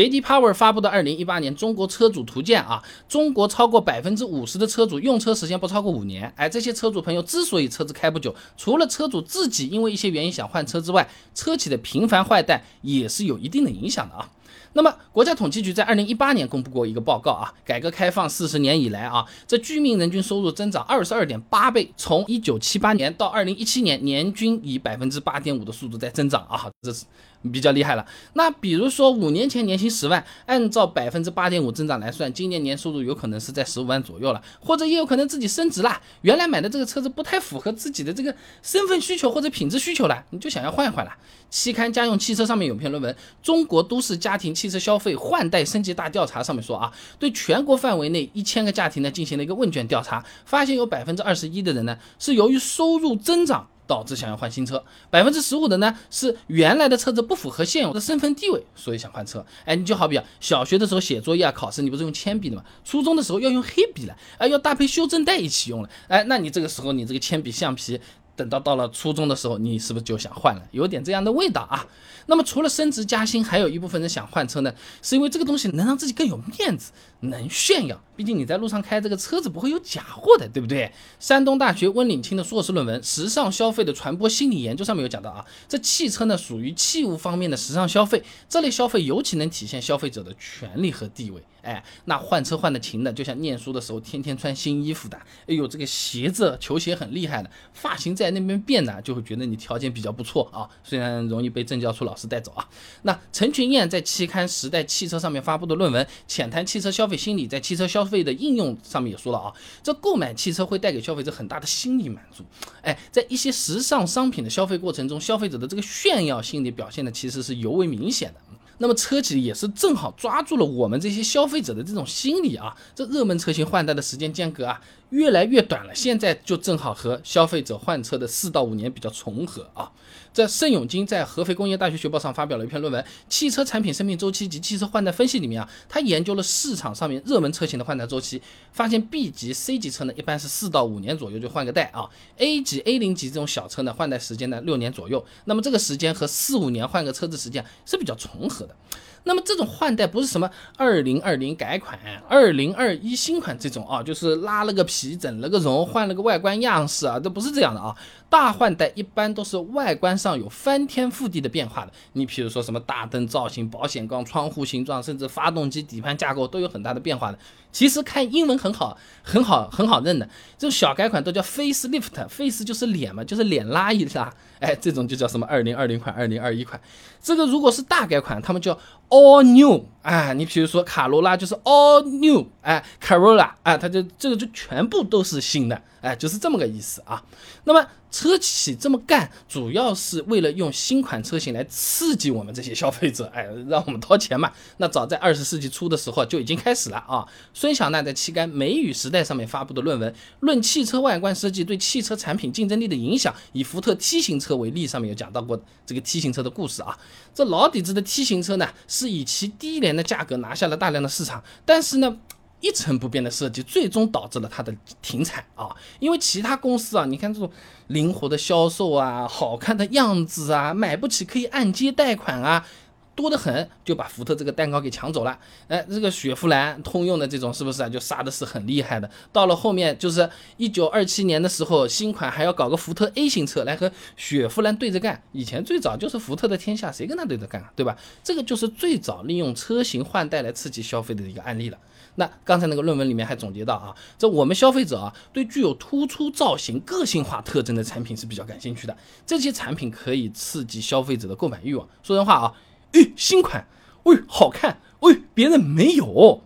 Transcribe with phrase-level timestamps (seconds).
[0.00, 0.22] J.D.
[0.22, 6.32] Power 发布的二零一八年中国车主图鉴啊，中国超过百分之五十的车主用车时间不超过五年。
[6.36, 14.26] 哎，这些车主朋友之所以车子开不久，除了车主自己因为一些原因想换车之外，车企的频繁坏蛋也是有一定的影响的啊。
[14.72, 27.04] 那么，国家统计局在二零一八年公布过一个报告啊，改革开放四十年以来啊，这居民人均收入增长二十二点八倍，从一九七八年到二零一七年，年均以百分之八点五的速度在增长啊，这是。
[27.50, 28.04] 比较厉害了。
[28.34, 35.98] 那比如说五年前年薪十万，按照百分之八点五增长来算，今年年收入有可能是在十五万左右了，或者也有可能自己升职了。
[36.20, 41.10] 原来买的这个车子不太符合自己的这个身份需求或者品质需求了，你就想要换一换了。
[41.48, 43.10] 期刊家用汽车上面有篇论文
[43.42, 53.68] 《中国都市家庭汽车消费换代升级大调查》，上面说啊，对全国范围内一千个家庭呢进行了一个问卷调查，发现有百分之二十一的人呢是由于收入增长。
[53.90, 59.44] 导致想要换新车，百分之十五的呢是原来的车子不符合现有的身份地位，所以想换车。
[59.64, 62.62] 哎，你就好比啊，小学的时候写作业啊、考试，你不是用铅笔的吗？
[62.84, 65.90] 初中的时候要用黑笔了，哎，要搭配修正带一起用了。
[66.06, 68.00] 哎，那你这个时候你这个铅笔、橡皮。
[68.40, 70.62] 等到到了初中的时候，你是不是就想换了？
[70.70, 71.86] 有点这样的味道啊。
[72.24, 78.00] 那么除了升职加薪，还有一部分人想换车呢，是因为这个东西能让自己更有面子，能炫耀。
[78.16, 80.90] 毕竟你在路上开这个车子不会有假货的，对不对？
[81.18, 91.42] 山东大学温岭清的硕士论文《时尚消费的传播心理研究》上面有讲到啊，这汽车呢属于器物方面的时尚消费，这类消费尤其能体现消费者的权利和地位。
[91.62, 95.16] 哎，那换车换的勤的，就像念书的时候天天穿新衣服的，
[95.46, 102.68] 哎呦，这个鞋子球鞋很厉害的，发型在那边变呢，就会觉得你条件比较不错啊，虽然容易被政教处老师带走啊。
[103.02, 112.44] 那陈群燕在期刊《时代汽车》上面发布的论文《浅谈汽车消费心理在汽车消费的应用》上面也说了啊，这购买汽车会带给消费者很大的心理满足。
[112.82, 118.40] 哎，在一些时尚商品的消费过程中，消费者的这个炫耀心理表现的其实是尤为明显的。
[118.80, 124.80] 那么车企也是正好抓住了我们这些消费者的这种心理啊，这热门车型换代的时间间隔啊。
[125.10, 129.90] 越来越短了，现在就正好和消费者换车的四到五年比较重合啊。
[130.32, 138.40] 这盛永金在合肥工业大学学报上发表了一篇论文《汽车产品生命周期及汽车换代分析》里面啊，他研究了市场上面热门车型的换代周期，
[138.72, 148.76] 发现 B 级、C 级车呢一般是四到五年左右就换个代啊，A 级、A 零级这种小车呢换代时间呢六年左右，那么这个时间和四五年换个车子时间是比较重合的。
[149.24, 151.98] 那么这种换代不是什么二零二零改款、
[152.28, 157.94] 二零二一新款这种啊，就是拉了个皮、整了个容、换了个外观样式啊，这不是这样的啊。
[158.28, 161.92] 大换代一般都是外观上有翻天覆地的变化的。
[162.12, 167.38] 你比如说什么大灯造型、保险杠、窗户形状，甚至发动机底盘架构都有很大的变化的。
[167.72, 170.26] 其实看英文很好，很好，很好认的。
[170.56, 174.32] 这种小改款都叫 face lift，face 就是脸嘛，就是脸拉一拉。
[174.60, 176.80] 哎，这种就叫什么二零二零款、二零二一款。
[177.20, 178.78] 这个如果是大改款，他们叫
[179.10, 179.84] all new。
[180.02, 185.80] 啊，你比如说卡罗拉就是 all new，哎，Corolla，哎，它就这个就全部都是新的。
[186.00, 187.22] 哎，就是这么个意思啊。
[187.64, 194.50] 那么车企这么干，主要是为了用新款车型来刺激我们这些消费者，哎，让我们掏钱嘛。
[194.78, 197.28] 那早在二十世纪初的时候就已经开始了啊。
[197.52, 200.10] 孙晓娜在期刊《美与时代》上面发布的论文
[200.40, 206.98] 《论汽车外观设计对汽车产品竞争力的影响》，以福特 T 型车为例，上面有讲到过这个 T 型车的故事啊。
[207.34, 212.16] 这老底子的 T 型车呢，是以其低廉的价格拿下了大量的市场，但是呢。
[212.60, 215.68] 一成不变的设计，最终导致了它的停产啊！
[215.98, 217.50] 因为其他公司啊，你看这种
[217.88, 222.66] 灵活的销售啊，好看的样子啊，买不起可以按揭贷款啊，
[223.14, 225.38] 多得很，就把福特这个蛋糕给抢走了。
[225.68, 227.88] 哎，这个雪佛兰、通用的这种是不是啊？
[227.88, 229.10] 就杀的是很厉害的。
[229.32, 235.22] 到了后面，就是一九二七年的时候，新款还要搞个福特 A 型车来和雪佛兰对着干。
[235.32, 237.72] 以前最早就是福特的天下，谁跟他对着干啊？
[237.74, 237.96] 对吧？
[238.22, 241.78] 这个就是最早利用车型换代来刺激消费的一个案例了。
[242.20, 248.94] 那刚才那个论文里面还总结到啊，这我们消费者啊，对具有突出造型、个性化特征的产品是比较感兴趣的。
[249.24, 251.88] 这些产品可以刺激消费者的购买欲望。
[252.02, 252.52] 说人话啊，
[252.92, 253.66] 诶，新款，
[254.02, 256.42] 喂，好看，喂，别人没有。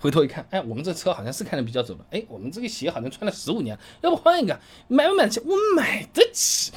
[0.00, 2.04] 回头一看，哎，我们这车好像是看的比较走了。
[2.10, 4.58] 哎，我们这个鞋好像穿了十五年，要不换一个？
[4.88, 5.40] 买不买得起？
[5.46, 6.72] 我买得起。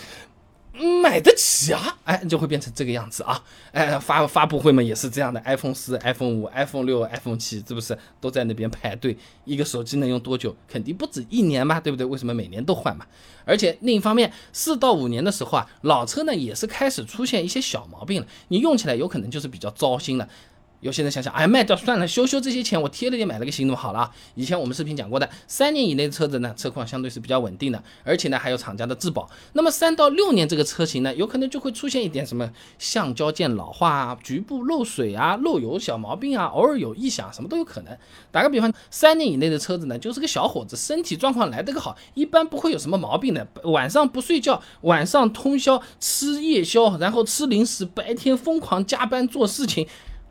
[1.01, 3.41] 买得起啊，哎，就会变成这个样子啊，
[3.71, 9.17] 哎，发发布会嘛也是这样的，iPhone 四、iPhone 五、iPhone 六、iPhone 七，是不是都在那边排队？
[9.45, 10.55] 一个手机能用多久？
[10.67, 12.05] 肯定不止一年嘛，对不对？
[12.05, 13.05] 为什么每年都换嘛？
[13.45, 20.27] 而且另一方面，四到五年的时候啊，老车呢也是开始出现一些小毛病了，你用起来有可能就是比较糟心了。
[20.79, 24.11] 有些人想想，哎，卖掉算了，修修这些钱，我贴了点买了个新的好了。
[24.35, 29.27] 以前我们视频讲过的，三年以内的车子呢，车况相对是比较稳定的，而且呢还有厂家的质保。
[29.53, 32.47] 那么三到六年这个车型呢，有可能就会出现一点什么
[32.77, 37.97] 橡胶件老化啊、局部漏水啊、漏油小毛病啊，偶尔有异响，什么都有可能。
[38.31, 43.47] 打个比方，三年以内的车子呢，就是个小伙子，身体状况来得个好，一般不会有什么毛病的。
[43.63, 49.87] 晚上不睡觉，晚上通宵吃夜宵，然后吃零食，白天疯狂加班做事情。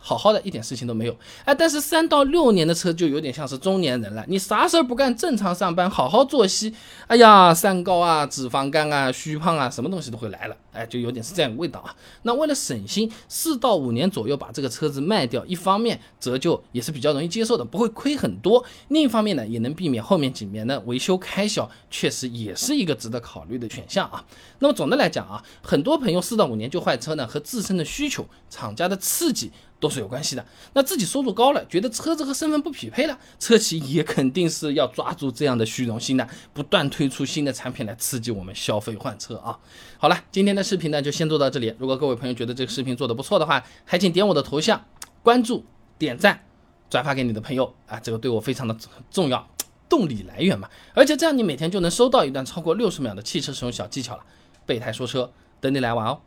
[0.06, 6.72] 好好的一点事情都没有，哎，但是三到六年的车就有点像是中年人了，你啥事儿不干，正常上班，好好作息，
[7.08, 11.92] 哎呀，三高啊，脂肪肝啊，虚胖啊，什么东西都会来了，哎，就有点是这样味道啊。
[12.22, 24.24] 那为了省心，四到五年左右把这个车子卖掉，一方面折旧也是比较容易接受的，不会亏很多；另一方面呢，也能避免后面几年的维修开销，确实也是一个值得考虑的选项啊。
[24.60, 29.50] 那么总的来讲啊，很多朋友四到五年就换车呢，和自身的需求、厂家的刺激。
[29.78, 30.44] 都是有关系的。
[30.72, 39.58] 那自己收入高了，觉得车子和身份不匹配了，车企也肯定是要抓住这样的虚荣心的，不断推出新的产品来刺激我们消费换车啊。
[39.98, 41.74] 好了，今天的视频呢就先做到这里。
[41.78, 44.84] 如果各位朋友觉得这个视频做的不错的话，还请点我的头像，
[45.22, 45.64] 关注、
[45.98, 46.44] 点赞、
[46.88, 48.76] 转发给你的朋友啊，这个对我非常的
[49.10, 49.48] 重要，
[49.88, 50.68] 动力来源嘛。
[50.94, 54.24] 而且这样你每天就能收到一段超过六十秒的汽车使用小技巧了。
[54.64, 56.20] 备胎说车，等你来玩哦。